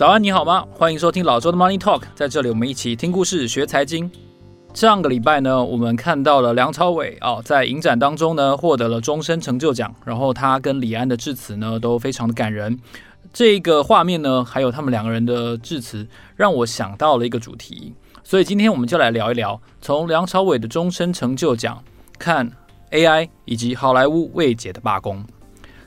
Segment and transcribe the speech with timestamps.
[0.00, 0.64] 早安，你好吗？
[0.72, 4.10] 欢迎收听老周的 Money Talk，在这里我们一起听故事、学财经。
[4.72, 12.78] 上个礼拜呢，我们看到了梁朝伟啊、在影展当中呢获得了终身成就奖，然后他跟李安的致辞呢都非常的感人。
[13.30, 17.92] 这个画面呢，还有他们两个人的致辞，让我想到了一个主题，
[18.24, 21.84] 所以今天我们就来聊一聊，从梁朝伟的终身成就奖
[22.18, 22.50] 看
[22.92, 25.22] AI 以及好莱坞未解的罢工。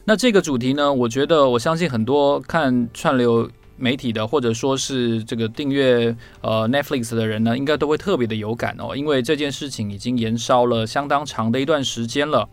[0.06, 3.50] 那这个主题呢，我觉得我相信很多看串流。
[3.76, 12.48] 媒体的或者说是这个订阅呃 Netflix 的人呢，应该都会特别的有感哦，因为这件事情已经延烧了相当长的一段时间了。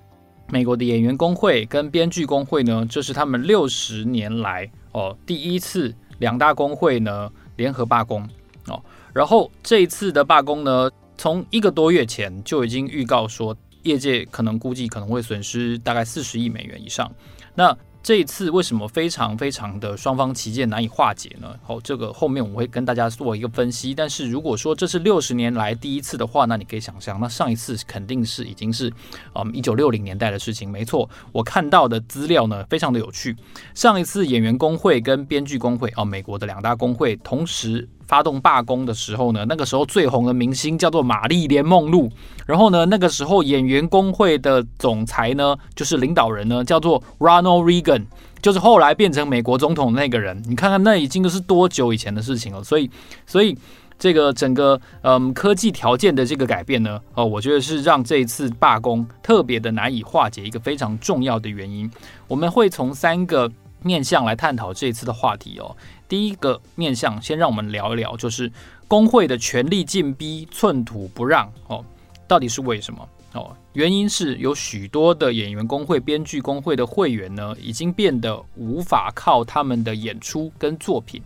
[0.49, 8.29] 美国的演员工会跟编剧工会呢，这是他们六十年来哦第一次两大工会呢联合罢工
[8.67, 8.83] 哦。
[9.13, 17.09] 然后这一次的罢工呢，从一个多月前就已经预告说，业界可能估计可能会损失大概四十亿美元以上。
[17.55, 21.55] 那这一次为什么非常非常的双方旗舰难以化解呢？
[21.63, 23.95] 好，这个后面我会跟大家做一个分析。
[23.95, 28.91] 但是如果说这是六十年来第一次的话，那你可以想象，那上一次肯定是已经是
[29.35, 30.69] 嗯一九六零年代的事情。
[30.69, 33.37] 没错，我看到的资料呢非常的有趣。
[33.75, 42.11] 上一次演员工会跟编剧工会哦，美国的两大工会同时发动罢工的时候呢，那个时候最红的明星叫做玛丽莲梦露。
[42.45, 48.07] 然后呢，那个时候演员工会的总裁呢，就是领导人呢，叫做 Ronald Reagan，
[48.43, 50.43] 就是后来变成美国总统那个人。
[50.49, 52.65] 你看看，那已经是多久以前的事情了。
[52.65, 52.91] 所以，
[53.25, 53.57] 所以
[53.97, 61.89] 这个整个嗯科技条件的这个改变呢，哦，我觉得是让这一次罢工特别的难以化解一个非常重要的原因。
[62.27, 63.49] 我们会从三个
[63.83, 65.77] 面向来探讨这一次的话题哦。
[66.09, 68.51] 第一个面向，先让我们聊一聊，就是
[68.89, 71.85] 工会的权力进逼，寸土不让哦。
[72.27, 73.09] 到底是为什么？
[73.33, 81.23] 哦，原因是有许多的演员工会、编剧工会的会员呢，已经变得无法靠他们的演出跟作品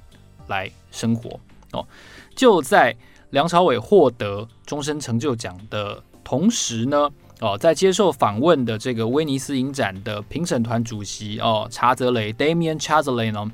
[0.49, 1.41] 来生活
[1.73, 1.87] 哦。
[2.35, 2.95] 就在
[3.31, 7.11] 梁朝伟获得终身成就奖的同时呢，
[7.45, 13.53] 哦，在接受访问的这个威尼斯影展的评审团主席哦，查泽雷 Damian Chazelle） 呢，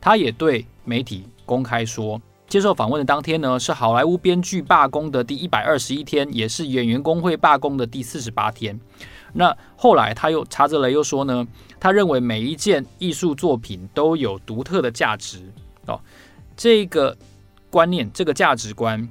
[0.00, 2.22] 他也对媒体公开说。
[2.46, 8.78] 接受访问的当天呢，是好莱坞编剧罢工的第一百二十一天，也是演员工会罢工的第四十八天。
[9.32, 11.44] 那后来他又查泽雷又说呢，
[11.80, 15.40] 他认为每一件艺术作品都有独特的价值
[15.86, 16.00] 哦。
[16.56, 17.16] 这个
[17.70, 19.08] 观念，这个价值观，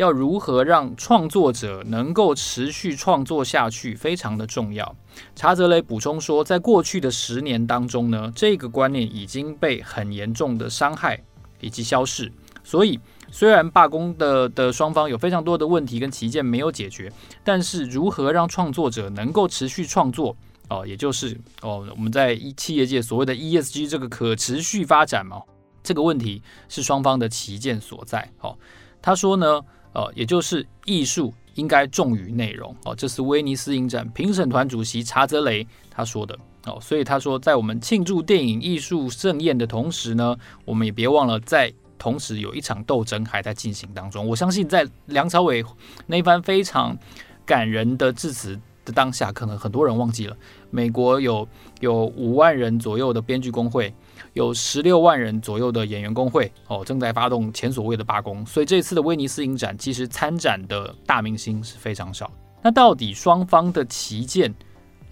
[0.00, 4.96] 要如何让创作者能够持续创作下去，非常的重要。
[5.36, 11.22] 查泽雷补充说，在过去的十年当中呢，这个观念已经被很严重的伤害
[11.60, 12.32] 以及消逝。
[12.64, 12.98] 所以，
[13.30, 17.12] 虽然罢工的的双方有非常多的问题跟旗舰没有解决，
[17.44, 20.34] 但是如何让创作者能够持续创作
[20.70, 25.42] 哦，也就是哦我们在企业界所谓的 ESG 这个可持续发展嘛，
[25.82, 28.30] 这个问题是双方的旗舰所在。
[28.40, 28.56] 哦，
[29.02, 29.60] 他说呢，
[29.92, 32.74] 呃，也就是艺术应该重于内容。
[32.84, 36.38] 哦，这是威尼斯影展评审团主席查泽雷他说的。
[36.66, 41.72] 哦，所以他说，在我们庆祝电影艺术盛宴的同时呢，我们也别忘了在。
[42.02, 44.26] 同时有一场斗争还在进行当中。
[44.26, 45.62] 我相信在梁朝伟
[46.06, 46.96] 那番非常
[47.44, 50.34] 感人的致辞的当下，可能很多人忘记了，
[50.70, 51.46] 美国有
[51.80, 53.92] 有五万人左右的编剧工会，
[54.32, 58.44] 有十六万人左右的演员工会哦，正在发动前所未的罢工。
[58.46, 62.30] 所以这次的威尼斯影展其实参展的大明星是非常少。
[62.62, 64.54] 那到底双方的旗舰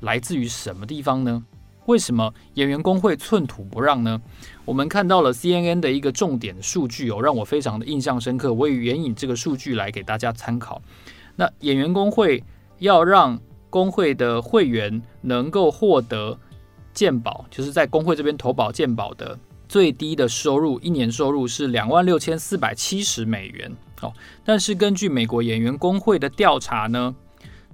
[0.01, 1.45] 来自于什么地方呢？
[1.87, 4.21] 为什么演员工会寸土不让呢？
[4.67, 8.53] 我们看到了 CNN 的一个重点数据哦，让我非常的印象深刻。
[8.53, 10.83] 我也援引这个数据来给大家参考。
[11.35, 12.45] 那演员工会
[12.79, 13.41] 要让
[13.71, 16.39] 工会的会员能够获得
[16.99, 24.13] 健保，就是在工会这边投保健保的最低的收入，一年收入是两万六千四百七十美元哦。
[24.45, 27.15] 但是根据美国演员工会的调查呢，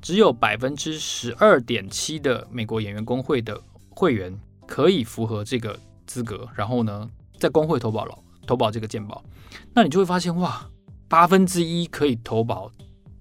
[0.02, 5.74] 只有百分之十二点七的美国演员工会的会员可以符合这个
[6.04, 8.14] 资格，然后呢，在工会投保了
[8.46, 9.24] 投保这个健保，
[9.72, 10.68] 那你就会发现哇，
[11.08, 12.70] 八分之一可以投保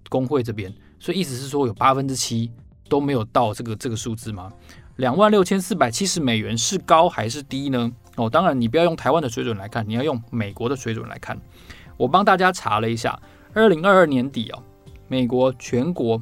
[0.10, 0.70] 工会这边，
[1.00, 2.52] 所以意思是说有八分之七
[2.90, 4.52] 都没有到这个这个数字吗？
[4.98, 7.92] 两万六千四百七十美元是高还是低呢？
[8.16, 11.40] 哦，当然你不要用台湾的水准来看，你要用美国的水准来看。
[11.98, 13.20] 我帮大家查了一下，
[13.54, 14.62] 二零二二年底哦，
[15.08, 16.22] 美国全国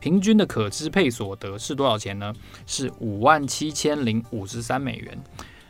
[0.00, 2.32] 平均的可支配所得是多少钱呢？
[2.66, 5.18] 是五万七千零五十三美元。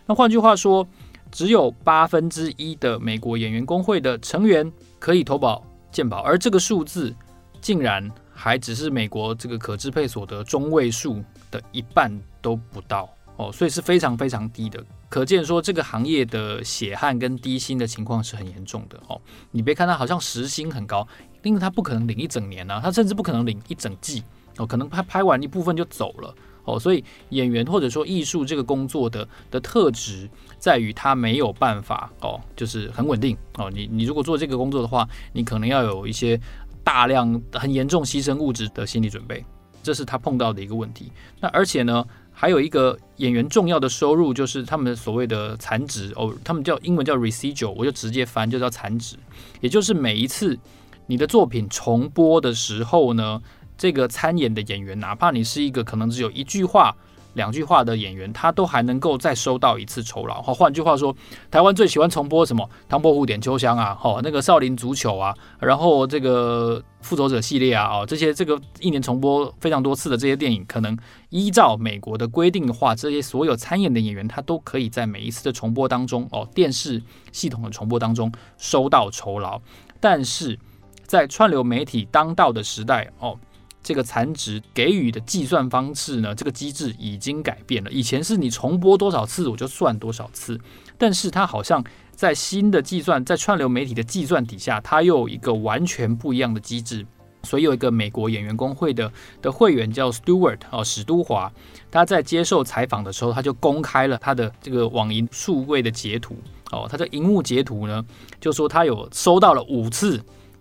[0.06, 0.86] 那换句话说，
[1.30, 7.14] 只有八分之一的美国演员工会的成员可以投保健保，而这个数字
[7.60, 11.22] 竟然还只是美国这个可支配所得中位数
[11.54, 12.10] 的一半
[12.42, 14.84] 都不到哦，所以是非常非常低的。
[15.08, 19.20] 可见说这个行业的血汗跟低薪的情况是很严重的哦。
[19.52, 21.06] 你别看他好像时薪很高，
[21.44, 24.24] 因为他不可能领一整年啊，他甚至不可能领一整季
[24.58, 26.34] 哦，可能拍拍完一部分就走了
[26.64, 26.80] 哦。
[26.80, 30.28] 所以演员或者说艺术这个工作的的特质
[30.58, 33.70] 在于他没有办法哦，就是很稳定哦。
[33.70, 36.40] 你你如果做这个工作的话，你可能要有一些
[36.82, 39.44] 大量很严重牺牲物质的心理准备，
[39.84, 41.12] 这是他碰到的一个问题。
[41.40, 49.16] 那而且呢，还有一个演员重要的收入就是他们所谓的残值哦，他们叫英文叫 residual，我就直接翻就叫残值，
[49.60, 50.58] 也就是每一次
[51.06, 53.40] 你的作品重播的时候呢，
[53.76, 56.96] 这个参演的演员，哪怕你是一个可能只有一句话。
[57.34, 60.40] 两句话的演员，他都还能够再收到一次酬劳。
[60.42, 61.14] 好，换句话说，
[61.50, 70.96] 台湾最喜欢重播什么《唐伯虎点秋香》啊，好，那个《少林足球》啊，然后这个《复仇者》系列啊，哦，这些这个一年重播非常多次的这些电影，可能
[71.30, 77.02] 依照美国的规定的话，这些所有参演的演员，他都可以在每一次的重播当中，哦，电视
[77.32, 79.60] 系统的重播当中收到酬劳。
[80.00, 80.58] 但是
[81.04, 83.38] 在串流媒体当道的时代，哦。
[83.84, 87.90] 这个残值给予的计算方式呢，这个机制已经改变了。
[87.92, 90.58] 以前是你重播多少次我就算多少次，
[90.96, 97.06] 但是它好像在新的计算，在串流媒体的计算底下，它又有一个完全不一样的机制。
[97.42, 101.52] 所以有一个美国演员工会的的会员叫 Stewart 哦，史都华，
[101.90, 106.38] 他在接受采访的时候，他就公开了他的这个网银数位的截图
[106.72, 108.02] 哦，他的荧幕截图呢，
[108.40, 110.18] 就说他有收到了五次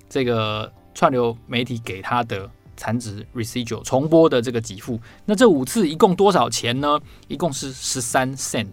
[0.09, 2.51] 这个串流媒体给他的。
[2.75, 6.99] 残值 residual 重播的这个给付，那这五次一共多少钱呢？
[7.27, 8.67] 一共是十三 cent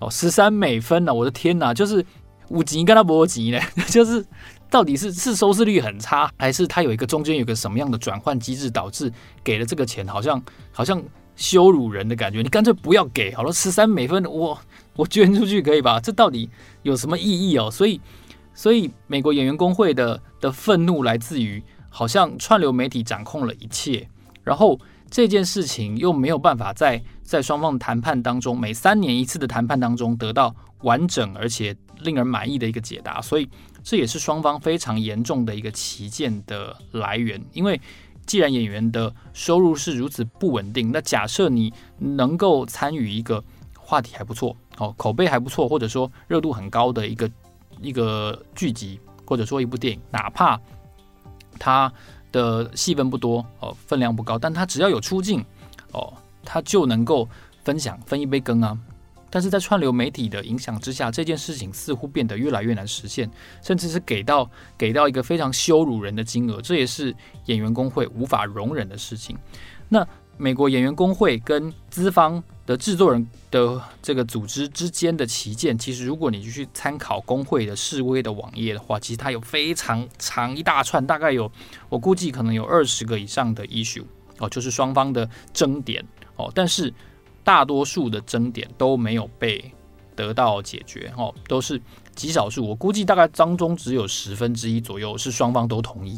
[0.00, 1.14] 哦，十三美分呢、啊！
[1.14, 2.04] 我的天哪，就是
[2.48, 3.60] 五级跟他搏级呢，
[3.90, 4.24] 就是
[4.70, 9.12] 到底是是收视率很差，还是他有一个中间有个什么样的转换机制，导致
[9.42, 10.42] 给了这个钱好像
[10.72, 11.02] 好像
[11.36, 12.40] 羞辱人的感觉？
[12.42, 14.58] 你干脆不要给好了，十三美分我
[14.96, 15.98] 我捐出去可以吧？
[16.00, 16.48] 这到底
[16.82, 17.70] 有什么意义哦？
[17.70, 18.00] 所以
[18.54, 21.62] 所以美国演员工会的的愤怒来自于。
[21.90, 24.08] 好像串流媒体掌控了一切，
[24.42, 33.46] 然后这件事情又没有办法在在双方谈判当中，每三年一次的谈判当中得到完整而且令人满意的一个解答，所以
[33.82, 37.42] 这也是双方非常严重的一个旗舰的来源。
[37.52, 37.78] 因为
[38.24, 43.42] 既然演员的收入是如此不稳定，那假设你能够参与一个
[43.76, 47.28] 话题还不错哦，口碑还不错，或者说热度很高的一个
[47.82, 50.60] 一个剧集，或者说一部电影，哪怕
[51.60, 51.92] 他
[52.32, 55.44] 的戏份不多哦，分量不高，但他只要有出镜
[55.92, 56.12] 哦，
[56.44, 57.28] 他就能够
[57.62, 58.76] 分享分一杯羹啊。
[59.32, 63.30] 但是在串流媒体的影响之下，这件事情似乎变得越来越难实现，
[63.62, 67.14] 甚至是给到给到一个非常羞辱人的金额，这也是
[67.44, 69.38] 演员工会无法容忍的事情。
[69.88, 70.04] 那
[70.36, 81.50] 美国演员工会跟资方的制作人的这个组织之间的旗舰，其实如果你去参考工会的示威的网页的话，其实它有非常长一大串，大概有
[81.88, 84.04] 我估计可能有二十个以上的 issue
[84.38, 86.94] 哦，就是双方的争点哦，但是
[87.42, 89.72] 大多数的争点都没有被
[90.14, 91.82] 得到解决哦，都是
[92.14, 96.16] 极少数，我估计大概当中只有十分之一左右是双方都同意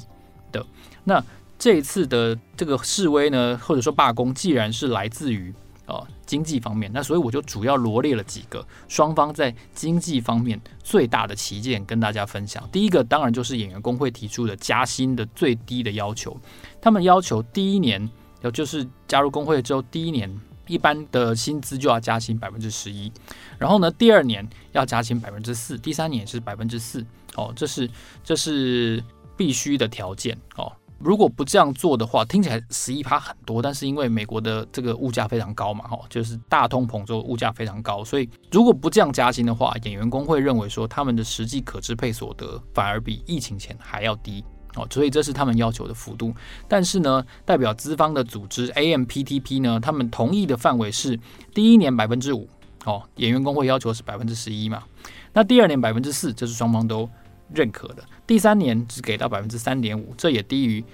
[0.52, 0.62] 的。
[1.04, 1.24] 那
[1.58, 5.54] 这一次的这个示威呢，或者说罢工，既然是来自于
[5.92, 12.66] 呃经济方面，那所以我就主要罗列了几个双方在经济方面最大的旗舰跟大家分享。
[12.72, 16.34] 第一个当然就是演员工会提出的加薪的最低的要求，
[16.80, 18.08] 他们要求第一年，
[18.42, 23.12] 也就是加入工会之后第一年，一般的薪资就要加薪百分之十一，
[23.58, 27.04] 然后呢，第二年要加薪百分之四，第三年是百分之四，
[27.36, 27.90] 哦，这是
[28.24, 29.04] 这是
[29.36, 30.72] 必须的条件哦。
[31.04, 44.44] 如果不这样做的话，听起来十一趴很多，但是因为美国的这个物价非常高嘛，哈，就是大通膨之后物价非常高，所以如果不这样加薪的话，演员工会认为说他们的实际可支配所得反而比疫情前还要低，
[44.76, 46.32] 哦，所以这是他们要求的幅度。
[46.68, 51.18] 但是呢，代表资方的组织 AMPTP 呢，他们同意的范围是
[51.52, 52.48] 第一年百分之五，
[52.84, 54.84] 哦，演员工会要求是百分之十一嘛，
[55.32, 57.08] 那第二年百分之四，这是双方都
[57.54, 58.02] 认可的。
[58.26, 60.84] 第三年只给到百分之三点五，这也低于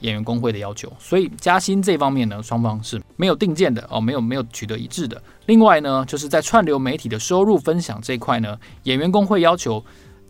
[0.00, 0.92] 演员工会的要求。
[0.98, 5.20] 所以加薪这方面呢，双方是没有定见的哦，没有没有取得一致的。
[5.46, 9.84] 另外呢，就是在串流媒体的收入分享这一块呢，演员工会要求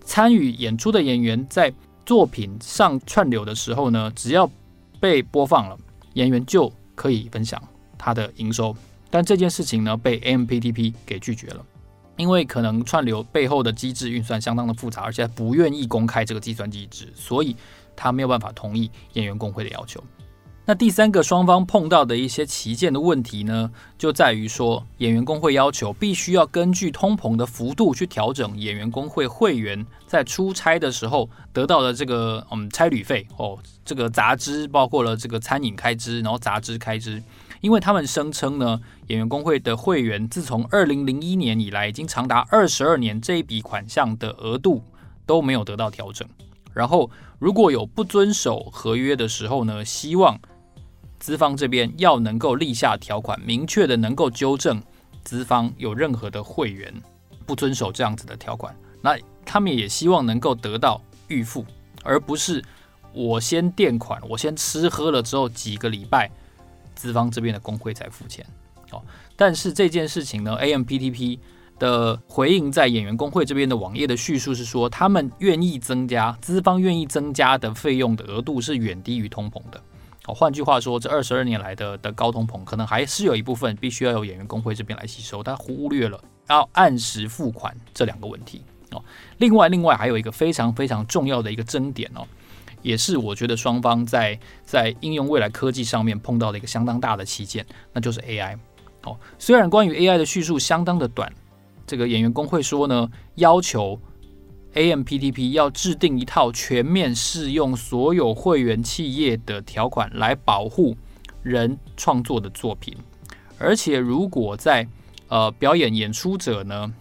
[0.05, 1.73] 参与演出的演员在
[2.07, 4.51] 作品上串流的时候呢，只要
[5.01, 5.77] 被播放了，
[6.15, 7.61] 演员就可以分享
[7.99, 8.77] 他的营收。
[9.11, 11.65] 但这件事情呢，被 AMPTP 给拒绝了。
[12.17, 17.57] 因为可能串流背后的机制运算相当的复杂，而且不愿意公开这个计算机制，所以
[17.97, 20.03] 他没有办法同意演员工会的要求。
[20.67, 37.23] 那第三个双方碰到的一些旗舰的问题呢，就在于说演员工会要求必须要根据通膨的幅度去调整演员工会会员在出差的时候得到的这个嗯差旅费哦，这个杂支包括了这个餐饮开支，然后杂支开支。
[37.65, 44.83] 因为他们声称呢，演员工会的会员自从二零零一年以来，已经长达二十二年，这一笔款项的额度
[45.25, 46.29] 都没有得到调整。
[46.75, 50.39] 然后，如果有不遵守合约的时候呢，希望
[51.19, 54.83] 资方这边要能够立下条款，明确的能够纠正
[55.23, 56.93] 资方有任何的会员
[57.47, 58.77] 不遵守这样子的条款。
[59.01, 61.65] 那他们也希望能够得到预付，
[62.03, 62.63] 而不是
[63.15, 66.31] 我先垫款，我先吃喝了之后几个礼拜。
[66.95, 68.45] 资方这边的工会才付钱，
[68.91, 69.03] 哦，
[69.37, 71.39] 但是这件事情呢，AMPTP
[71.79, 79.81] 的回应在演员工会这边的网页的叙述是说，他们愿意增加，资方愿意增加的费用的额度是远低于通膨的，
[80.27, 89.05] 哦，换句话说，这二十二年来的的高通膨，可能还是有一部分必须要由演员工会这边来吸收，他忽略了要按时付款这两个问题，哦，
[89.39, 92.27] 另外另外还有一个非常非常重要的一个争点哦。
[92.85, 98.57] 也是我觉得双方在在应用未来科技上面碰到的一个相当大的旗舰，那就是 AI。
[99.05, 101.33] 哦，虽然关于 AI 的叙述相当的短，
[101.87, 103.99] 这个演员工会说呢，要求
[104.75, 110.97] AMPTP 要制定一套全面适用所有会员企业的条款来保护
[111.43, 112.97] 人创作的作品，
[113.59, 114.87] 而且如果在
[115.29, 116.93] 呃表演演出者呢，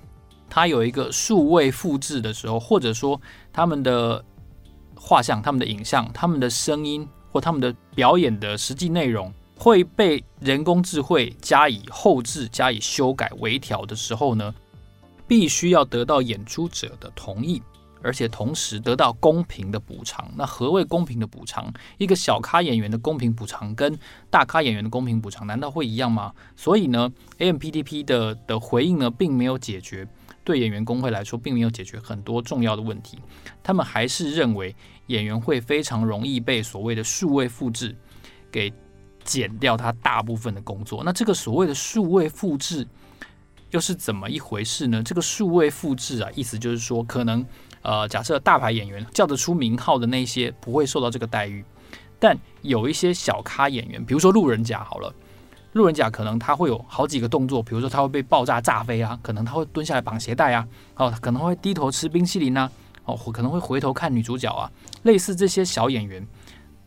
[0.50, 3.20] 他有一个数位复制的时候，或者说
[3.52, 4.24] 他们的
[5.06, 14.56] 画像、他们的影像、他们的声音或他们的表演的实际内容会被人工智慧加以后置、加以修改、微调的时候呢，
[15.28, 17.62] 必须要得到演出者的同意，
[18.02, 20.32] 而且同时得到公平的补偿。
[20.38, 21.72] 那何谓公平的补偿？
[21.98, 26.32] 一个小咖演员的公平补偿跟大咖演员的公平补偿难道会一样吗？
[26.56, 30.08] 所以呢，AMPTP 的的回应呢，并没有解决。
[30.46, 33.18] 对演员工会来说，并没有解决很多重要的问题。
[33.64, 34.76] 他们还是认为
[35.08, 37.96] 演员会非常容易被所谓的数位复制
[38.52, 38.72] 给
[39.24, 41.04] 减掉他大部分的工作。
[41.04, 42.88] 那这个所谓的数位复制
[43.72, 45.02] 又是怎么一回事呢？
[45.04, 47.46] 这个数位复制啊，意思就是说，可能
[47.82, 51.66] 呃，假设大牌演员叫得出名号的那些不会受到这个待遇，
[52.20, 55.14] 但有一些小咖演员，比如说路人甲，好了。
[55.74, 60.68] 路人甲可能他会有好几个动作，比如说他会被爆炸炸飞啊，可能他会蹲下来绑鞋带啊，
[60.98, 62.70] 哦，可能会低头吃冰淇淋啊，
[63.06, 64.72] 哦，可能会回头看女主角啊，
[65.04, 66.26] 类似这些小演员，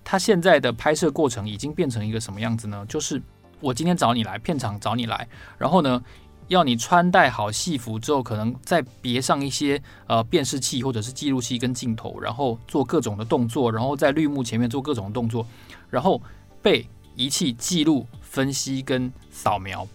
[0.04, 2.84] 他现在的拍摄过程已经变成一个什么样子呢？
[2.88, 3.22] 就是
[3.60, 6.02] 我今天找你来片场找你来，然后呢，
[6.48, 15.46] 要你穿戴好戏服之后，可能再别上一些呃辨识器或者是记录器跟镜头，然后做各种的动作，然后在绿幕前面做各种动作，
[15.88, 16.20] 然后
[16.60, 18.06] 被仪器记录。
[18.36, 19.88] 分析跟扫描，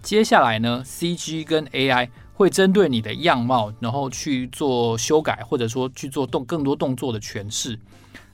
[0.00, 7.78] 接下来呢，CG 跟 AI 会针对你的样貌，然后去做修改，或者说去做动更多动作的诠释。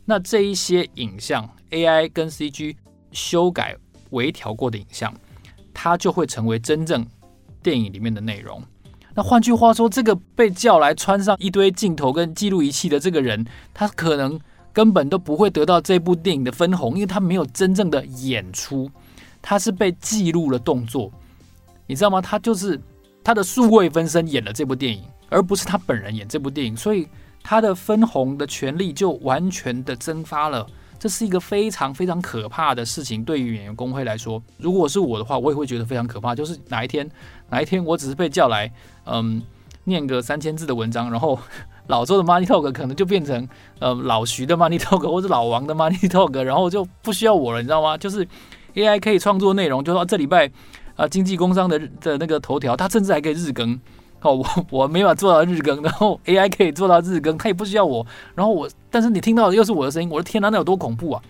[0.05, 2.75] 那这一些影像，AI 跟 CG
[3.13, 3.77] 修改
[4.11, 5.15] 微调过的影像，
[5.73, 7.07] 它就会成为真正
[7.63, 8.61] 电影里面的内容。
[9.15, 14.41] 那换句话说，这个被叫来穿上一堆镜头跟记录仪器的这个人，他可能
[14.73, 18.91] 根本都不会得到这部电影的分红，因为他没有真正的演出。
[19.41, 21.13] 他是被记录了动作，
[21.87, 22.21] 你知道吗？
[22.21, 22.81] 他就是
[23.25, 27.07] 他的数位分身演了这部电影，而不是他本人演这部电影，所以
[27.43, 30.67] 他的分红的权利就完全的蒸发了。
[30.99, 36.35] 这是一个非常非常可怕的事情，对于演员工会来说，如果是我的话，我也会觉得非常可怕。
[36.35, 37.09] 就是哪一天，
[37.51, 38.73] 哪一天我只是被叫来，
[39.07, 39.43] 嗯，
[39.85, 41.39] 念个三千字的文章，然后
[41.89, 43.49] 老周的 Money Talk 可能就变成
[43.81, 47.97] 呃老徐的 Money Talk 或者老王的 Money Talk，然后就不需要我了，你知道吗？
[47.97, 48.27] 就是。
[48.75, 50.51] AI 可以创作内容，就说这礼拜
[50.97, 53.79] 啊，经济工商的的那个头条，它甚至还可以日更。
[54.21, 58.07] 哦，我 我没法做到日更，然后 AI 可以做到日更，它也不需要我。
[58.37, 61.23] 然后我，但是你听到的又是我的声音，我的天哪，那有多恐怖啊！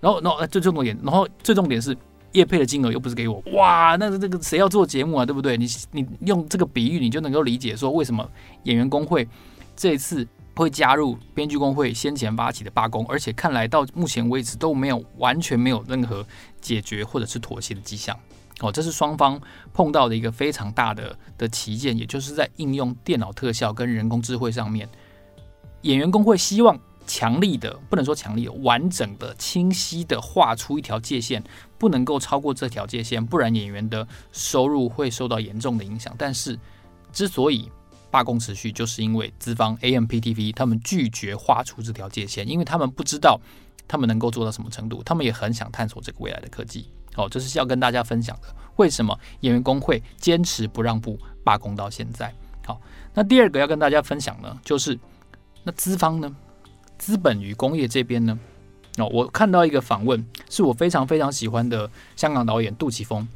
[0.00, 1.96] 然后，然后最重点，然后最重点是
[2.32, 5.56] 叶配的金额又不是给我，哇，那这个谁要做节目啊，对不对？
[5.56, 8.28] 你你用这个比喻，你就能够理解说为什么
[8.64, 9.26] 演员工会
[9.74, 16.22] 这一次会加入编剧工会先前发起的罢工，而且看来到目前为止都没有完全没有任何
[16.60, 18.14] 解决或者是妥协的迹象。
[18.60, 19.40] 哦，这是双方
[19.72, 24.88] 碰到的一个非常大的的旗舰，也就是在应用电脑特效跟人工智慧上面，
[25.82, 26.78] 演员工会希望。
[27.06, 31.42] 强力的，不能说强力，完整的、清晰的画出一条界限，
[31.76, 36.14] 不能够超过这条界限，不然演员的收入会受到严重的影响。
[36.16, 36.56] 但是，
[37.12, 37.68] 之所以
[38.12, 43.40] 罢工持续，就是因为资方 AMPTV 他们拒绝画出这条界限，因为他们不知道
[43.88, 46.86] 他们能够做到什么程度，他们也很想探索这个未来的科技。
[47.14, 48.48] 好，这是要跟大家分享的。
[48.76, 52.34] 为什么演员工会坚持不让步，罢工到现在？
[52.66, 52.80] 好，
[53.12, 54.98] 那第二个要跟大家分享呢，就是
[55.64, 56.34] 那资方呢？
[56.96, 58.38] 资本与工业这边呢，
[58.98, 63.26] 哦，我看到一个访问，是我非常非常喜欢的香港导演杜琪峰。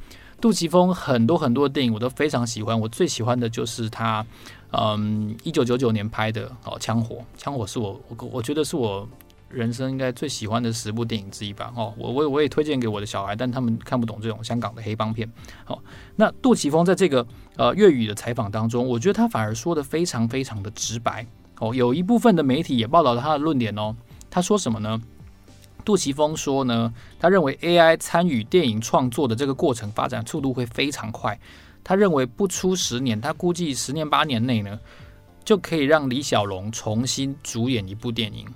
[0.40, 4.24] 杜琪峰很多很多电影我都非常喜欢，我最喜欢的就是他，
[4.72, 7.16] 嗯，一九九九年拍的哦，《枪火》。
[7.38, 9.08] 《枪火》是我我我觉得是我
[9.54, 11.72] 人生应该最喜欢的十部电影之一吧。
[11.76, 15.30] 哦，我我我也推荐给我的小孩，但他们看不懂这种香港的黑帮片。
[15.64, 15.82] 好，
[16.16, 21.26] 那杜琪峰在这个呃粤语的采访当中，我觉得他反而说得非常非常的直白。
[21.60, 23.94] 哦，有一部分的媒体也报道了他的论点哦。
[24.28, 25.00] 他说什么呢？
[25.84, 31.38] 杜琪峰说呢，他认为 AI 参与电影创作的这个过程发展速度会非常快。
[31.84, 34.80] 他认为不出十年，他估计十年八年内呢，
[35.44, 38.46] 就可以让李小龙重新主演一部电影。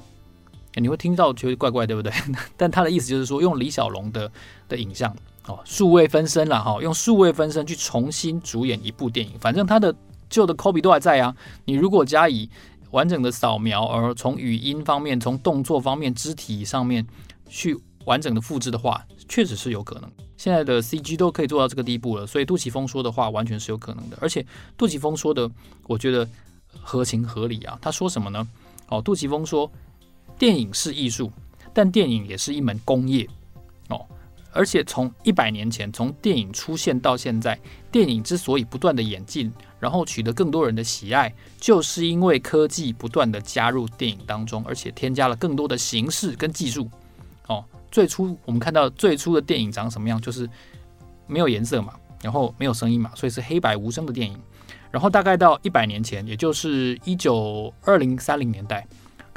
[0.75, 2.13] 你会听到觉得怪怪，对不对？
[2.57, 4.31] 但他的意思就是说，用李小龙的
[4.69, 5.15] 的影像
[5.47, 9.33] 哦，数位分身了哈，用数位分身去重新主演一部电影。
[9.41, 9.95] 反正他的
[10.29, 11.35] 旧的 copy 都还在啊。
[11.65, 12.49] 你如果加以
[12.91, 17.07] 完整的扫描，而从语音方面、从动作方面、肢体上面
[17.49, 20.11] 去完整的复制的话，确实是有可能。
[20.37, 24.17] 现在的 CG 都可以做到这个地步了，所以杜琪峰说的话完全是有可能的。
[24.21, 24.47] 而且
[24.77, 25.51] 杜琪峰说的，
[25.89, 26.29] 我觉得
[26.81, 27.77] 合情合理啊。
[27.83, 28.47] 他说什么呢？
[28.89, 29.71] 哦，杜琪峰说，
[30.38, 31.33] 电影是艺术，
[31.75, 33.28] 但电影也是一门工业。
[33.89, 34.06] 哦。
[34.50, 37.58] 而且从一百年前，从电影出现到现在，
[37.93, 46.89] 电影之所以不断的演进，然后取得更多人的喜爱，就是因为科技不断的加入电影当中，而且添加了更多的形式跟技术。
[47.47, 50.49] 哦，最初我们看到最初的电影长什么样，就是
[51.26, 54.36] 没有颜色嘛，然后没有声音嘛，所以是黑白无声的电影。
[54.91, 58.84] 然后大概到一百年前，也就是一九二零三零年代，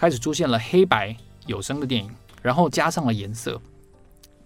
[0.01, 2.09] 开始出现了黑白有声的电影，
[2.41, 3.61] 然后加上了颜色。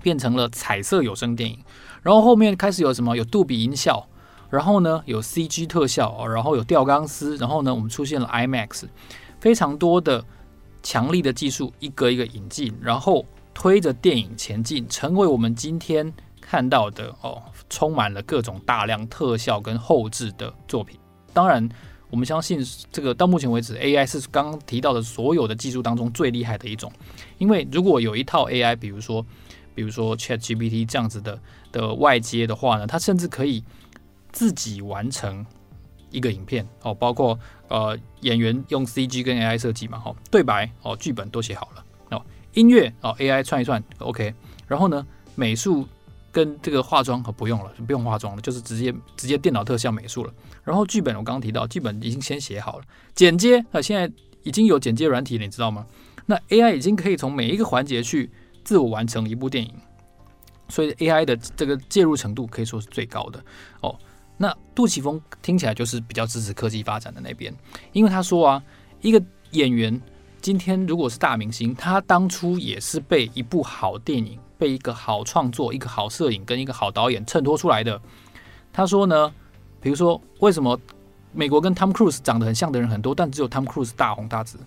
[0.01, 1.57] 变成了彩色有声电影，
[2.03, 3.17] 然后后面开始有什么？
[3.17, 4.05] 有杜比音效，
[4.51, 8.83] 然后呢有 CG 特效，然后有吊钢丝，然后呢我们出现了 IMAX，
[9.39, 10.23] 非常多的
[10.83, 20.99] 强力的技术一个一个引进，然后推着电影前进，成为我们今天看到的哦，充满了各种大量特效跟后置的作品。
[21.33, 21.67] 当然，
[22.15, 26.89] 我们相信这个到目前为止，AI 是刚刚提到的所有的技术当中最厉害的一种，
[27.39, 29.25] 因为如果有一套 AI，比如说。
[29.75, 31.37] 比如说 ChatGPT 这样子的
[31.69, 33.61] 的外接的话呢，它甚至可以
[34.31, 35.45] 自己完成
[36.11, 36.65] 一个影片。
[36.81, 41.85] 哦，包括呃演员用 CG 跟 AI 设计嘛，哦，对白哦，剧本都写好了。
[42.11, 44.33] 哦，音乐哦 AI 串一串 OK，
[44.65, 45.85] 然后呢美术
[46.35, 50.33] 跟这个化妆可不用了，不用化妆了，就是直接直接电脑特效美术了。
[50.65, 54.11] 然后剧本我刚刚提到，剧本已经先写好了，剪接啊现在
[54.43, 55.87] 已经有剪接软体了，你知道吗？
[56.25, 58.29] 那 AI 已经可以从每一个环节去。
[58.65, 59.71] 自我完成一部电影，
[60.69, 63.39] 所以 AI 的这个介入程度可以说是最高的
[63.81, 63.95] 哦。
[64.37, 67.53] 那杜琪峰听起来就是比较支持科技发展的那边，
[67.93, 68.63] 因为他说啊，
[69.01, 70.01] 一个演员
[70.41, 77.99] 今天如果是大明星，他当初也是被一部好电影、被一个好创作、一个好摄影跟一个好导演衬托出来的。
[78.71, 79.33] 他说呢，
[79.79, 80.79] 比如说为什么
[81.31, 84.57] 美国跟 Tom Cruise 长得很像的人很多，但只有 Tom Cruise 大红大紫？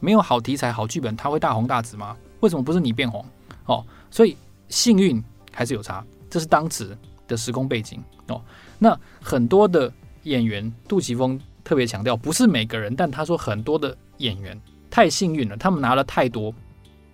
[0.00, 2.16] 没有好题材、好剧本，他会大红大紫吗？
[2.40, 3.24] 为什么不是你变红？
[3.66, 4.36] 哦，所以
[4.68, 6.96] 幸运还是有差，这是当时
[7.28, 8.42] 的时空背景哦。
[8.78, 9.92] 那很多的
[10.24, 16.52] 演员，杜琪峰特别强调，不是每个人，但他说很多的演员太幸运了，他们拿了太多，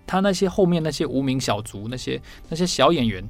[0.09, 3.23] 他那些后面那些无名小卒，那些那些小演员，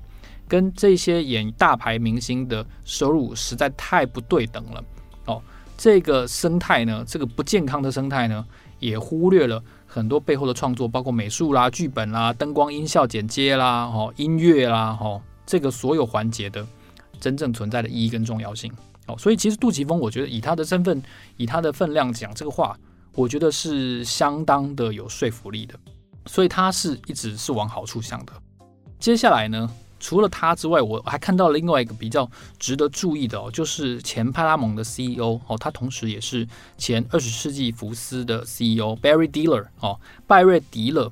[0.49, 4.85] 跟这些演大牌明星的收入实在太不对等了
[5.27, 5.43] 哦。
[5.77, 8.47] 这个生态呢，这个不健康的生态呢，
[8.79, 9.63] 也忽略了。
[9.91, 16.65] 很多背后的创作，包括美术啦、剧本啦、灯光、音效、剪接啦、哦音乐啦、哦这个所有环节的
[17.19, 18.71] 真正存在的意义跟重要性。
[19.07, 21.03] 哦，所以其实杜琪峰，我觉得以他的身份、
[21.39, 22.79] 以他的分量讲这个话，
[23.15, 25.75] 我觉得是相当的有说服力的。
[26.27, 28.33] 所以他是一直是往好处想的。
[28.99, 32.29] 接下来呢，除了他之外，我还看到了另外一个比较
[32.59, 41.11] 值得注意的哦，就是前派拉蒙的 CEO 哦，他同时也是前二十世纪福斯的 CEO Barry Diller 哦，拜瑞迪勒。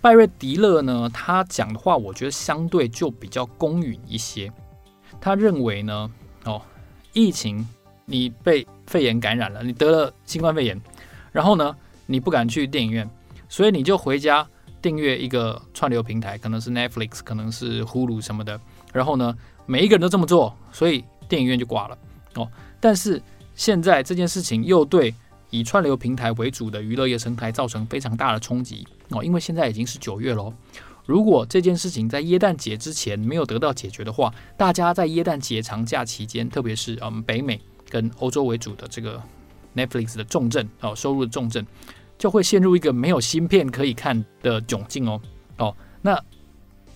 [0.00, 4.52] 拜瑞迪勒呢，他讲的话，我觉得相对就比较公允一些。
[5.18, 6.10] 他认为呢，
[6.44, 6.60] 哦，
[7.14, 7.66] 疫情
[8.04, 10.78] 你被肺炎感染了，你得了新冠肺炎，
[11.32, 13.08] 然后呢，你不敢去电影院，
[13.54, 14.44] 所以你就回家
[14.82, 18.60] 订阅一个串流平台，可能是 Netflix，可能是 Hulu 什么的。
[18.92, 19.32] 然后呢，
[19.64, 21.96] 每一个人都这么做，所以电影院就挂了。
[22.34, 23.22] 哦，但是
[23.54, 25.14] 现在这件事情又对
[25.50, 30.52] 以串流平台为主的娱乐业生态造成非常大的冲击哦，因为现在已经是九月喽。
[31.06, 39.22] 如果这件事情在耶诞节之前没有得到解决的话，大家在耶诞节长假期间，特别是嗯北美跟欧洲为主的这个
[39.76, 41.64] Netflix 的重镇哦，收入的重镇，
[42.18, 45.20] 就会陷入一个没有芯片可以看的窘境哦
[45.58, 45.76] 哦。
[46.02, 46.18] 那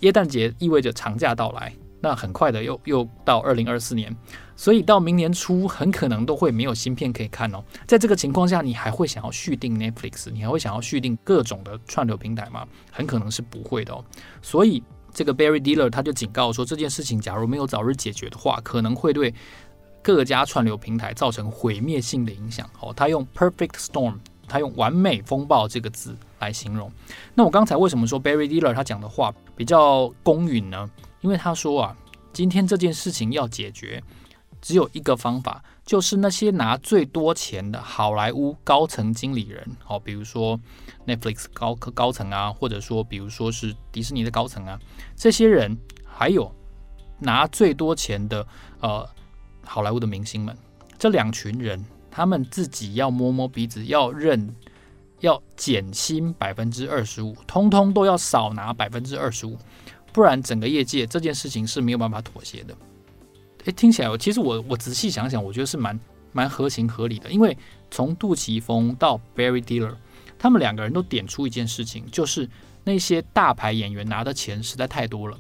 [0.00, 1.72] 耶诞节意味着长假到来。
[2.00, 4.16] 那很快的又又到二零二四年，
[4.54, 7.60] 所以到明年初很可能都会没有芯片可以看哦。
[7.88, 10.30] 在这个情况下，你还会想要续订 Netflix？
[10.30, 12.64] 你还会想要续订各种的串流平台吗？
[12.92, 14.04] 很可能是不会的哦。
[14.40, 14.80] 所以
[15.12, 19.34] 这个 Barry Dealer 他就警告说，这件事情假如没有早日解决的话，可能会对
[20.00, 22.94] 各家串流平台造成毁灭性的影响哦。
[22.96, 24.14] 他用 Perfect Storm，
[24.48, 26.90] 他用完美风暴这个字来形容。
[27.34, 30.90] 那我刚才为什么说 Barry Diller 他讲的话比较公允呢？
[31.20, 31.96] 因为他说啊，
[32.32, 34.02] 今天这件事情要解决，
[34.60, 40.58] 只有一个方法，就是那些拿最多钱的好莱坞高层经理人，哦，比如说
[41.06, 44.78] Netflix 高高层啊，或者说比如说是迪士尼的高层啊，
[45.16, 46.52] 这些人，还有
[47.18, 48.46] 拿最多钱的
[48.80, 49.08] 呃
[49.64, 50.56] 好莱坞的明星们，
[50.98, 51.84] 这两群人，
[52.18, 54.52] 他们自己要摸摸鼻子，要认，
[55.20, 59.56] 要减薪百分之二十五，通通都要少拿百分之二十五。
[60.12, 62.76] 不然，整个业界这件事情是没有办法妥协的。
[63.66, 66.00] 诶，听起来，其实我我仔细想想，我觉得是蛮
[66.32, 67.30] 蛮合情合理的。
[67.30, 67.56] 因为
[67.88, 69.94] 从杜琪峰到 Barry Diller，
[70.36, 72.50] 他们两个人都点出一件事情，就是
[72.82, 75.38] 那些大牌演员拿的钱实在太多了。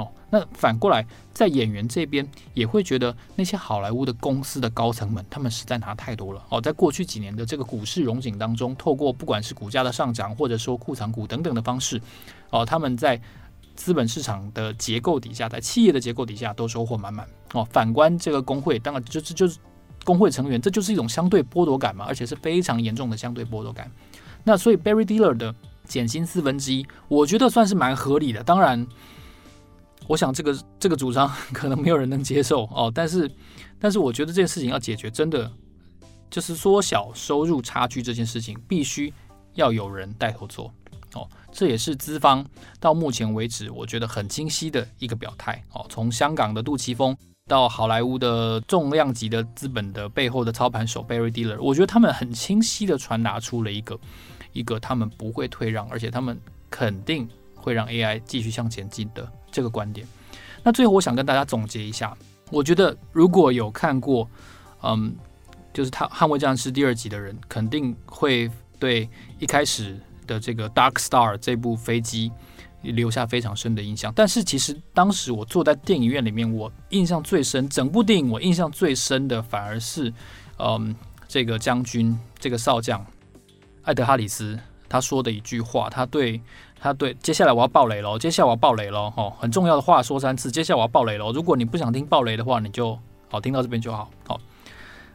[0.00, 6.42] 哦，那反过来，在演员这边也会觉得那些好莱坞的公司的高层们，他们实在拿太多了。
[6.48, 12.00] 哦，在过去几年的这个股市荣景当中，透过不管是股价的上涨，或者说库藏股等等的方式，
[12.48, 13.20] 哦，他们在
[13.76, 17.62] 资本市场的结构底下，在企业的结构底下都收获满满哦。
[17.70, 19.58] 反观这个工会，当然就是就是
[20.02, 23.90] 工会成员，这就是一种相对剥夺感嘛，而且是非常严重的相对剥夺感。
[24.44, 28.42] 那所以 Barry Dealer 的减薪四分之一，我觉得算是蛮合理的。
[28.42, 28.86] 当然，
[30.10, 32.90] 我想这个这个主张 可能没有人能接受哦。
[32.92, 33.30] 但是，
[33.78, 35.48] 但是我觉得这件事情要解决，真的
[36.28, 39.14] 就是缩小收入差距这件事情，必须
[39.54, 40.74] 要有人带头做
[41.14, 41.28] 哦。
[41.52, 42.44] 这也是资方
[42.80, 45.86] 到目前为止，我觉得很清晰的一个表态哦。
[45.88, 53.96] 从香港的杜琪峰到好莱坞的重量级的资本的背后的操盘手 Barry Diller，我觉得他们很清晰的传达出了一个
[54.52, 56.36] 一个他们不会退让，而且他们
[56.68, 57.28] 肯定
[57.60, 60.06] 会让 AI 继续向前进的这个观点。
[60.62, 62.16] 那最后我想跟大家总结一下，
[62.50, 64.28] 我觉得如果有看过
[64.82, 65.14] 嗯，
[65.72, 69.98] 就是他《捍卫战士》第二集的人，肯定会对一开始。
[70.26, 72.30] 的这个 Dark Star 这部飞机
[72.82, 80.14] 留下非常深的印象，但是其实当时我坐在电影院里面，我印象最深，整部电影我印象最深的反而是，
[80.60, 80.94] 嗯，
[81.26, 83.04] 这个将军，这个少将
[83.82, 84.56] 艾德哈里斯
[84.90, 86.38] 他说的一句话，他对
[86.78, 92.98] 他对，接下来我要爆雷了，接下来我要爆雷了，哦，很重要的话说三次，接下来我要爆雷了，如果你不想听爆雷的话，你就
[93.30, 94.38] 好听到这边就好，好，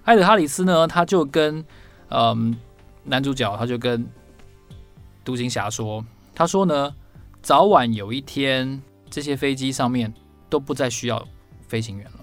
[0.06, 1.64] 艾德哈里斯呢，他就跟
[2.10, 2.58] 嗯
[3.04, 4.04] 男主角，他就跟。
[5.26, 6.96] 独行侠说：“他说呢，
[7.42, 10.14] 早晚有一天，这些飞机上面
[10.52, 11.28] 都不再需要
[11.68, 12.20] 飞行员了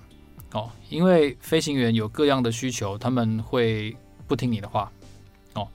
[0.52, 3.96] 哦，因为飞行员有各样的需求，他们会
[4.28, 4.88] 不听你的话
[5.54, 5.66] 哦。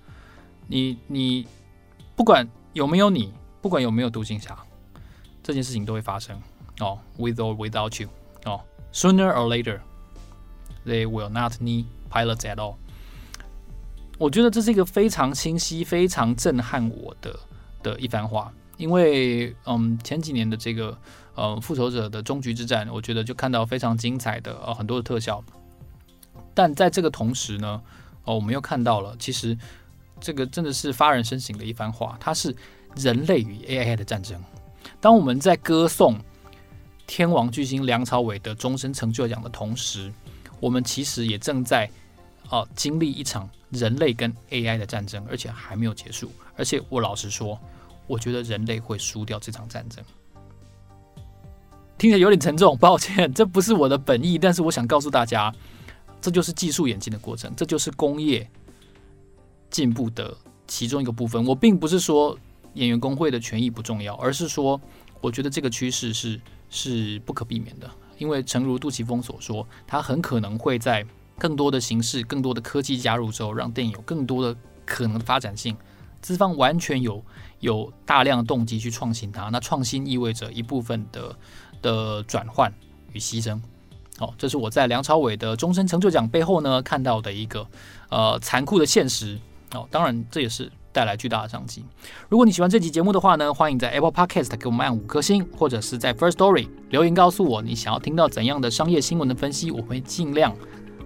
[0.67, 1.45] 你你
[2.17, 4.57] 不管有没有你，不管有没有独行侠，
[5.43, 6.35] 这件事情都会发生
[6.79, 6.97] 哦。
[7.15, 8.09] With or without you
[8.43, 8.59] 哦
[8.91, 9.79] ，Sooner or later,
[10.83, 12.77] they will not need pilots at all。”
[14.17, 17.39] 我觉得这是一个非常清晰、非常震撼我的
[17.83, 20.97] 的一番话，因为嗯，前几年的这个
[21.35, 25.43] 呃复仇者的终局之战，我觉得就看到非常精彩的呃很多的特效，
[26.55, 27.79] 但在这个同时呢，
[28.23, 29.55] 哦，我们又看到了，其实
[30.19, 32.55] 这个真的是发人深省的一番话，它是
[32.95, 34.41] 人类与 AI 的战争。
[34.99, 36.17] 当我们在歌颂
[37.05, 40.11] 天王巨星梁朝伟的终身成就奖的同时，
[40.59, 41.89] 我们其实也正在。
[42.49, 46.31] 哦，经历一场人类跟 AI 的战争，而且还没有结束。
[46.55, 47.59] 而且我老实说，
[48.07, 50.01] 我觉得人类会输掉这场战争。
[51.97, 54.37] 听着有点沉重，抱歉，这不是我的本意。
[54.37, 55.53] 但是我想告诉大家，
[56.21, 58.49] 这就是技术演进的过程，这就是工业
[59.69, 60.35] 进步的
[60.67, 61.45] 其中一个部分。
[61.45, 62.37] 我并不是说
[62.73, 64.79] 演员工会的权益不重要，而是说，
[65.21, 67.89] 我觉得这个趋势是是不可避免的。
[68.17, 71.05] 因为诚如杜琪峰所说，他很可能会在
[71.37, 75.77] 更多的形式、更多的科技加入之后，让电影有更多的可能的发展性。
[76.19, 77.23] 资方完全有
[77.59, 81.35] 有大量的动机去创新它，那创新意味着一部分的
[81.79, 82.73] 的转换
[83.13, 83.61] 与牺牲。
[84.17, 87.67] 哦，这是我在梁朝伟的终身成就奖背后呢看到的一个
[88.09, 89.37] 呃残酷的现实。
[89.73, 91.83] 哦，当然这也是带来巨大的商机。
[92.29, 100.55] 如果你喜欢这期节目的话呢，欢迎在 Apple Podcast 给我们按五颗星，或者是在 First Story 留言告诉我你想要听到怎样的商业新闻的分析，我会尽量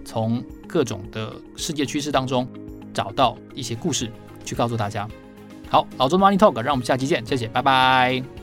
[0.04, 2.46] 从各种的世界趋势当中
[2.94, 4.10] 找到一些故事
[4.44, 5.08] 去告诉大家。
[5.68, 8.41] 好，老周的 Money Talk，让我们下期见，谢谢，拜拜。